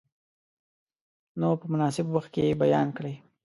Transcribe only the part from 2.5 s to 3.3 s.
بیان کړئ.